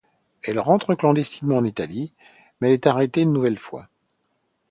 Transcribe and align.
Elle 0.41 0.57
rentre 0.59 0.95
clandestinement 0.95 1.57
en 1.57 1.63
Italie, 1.63 2.11
mais 2.59 2.69
elle 2.69 2.73
est 2.73 2.87
arrêtée 2.87 3.21
une 3.21 3.33
nouvelle 3.33 3.59
fois. 3.59 3.87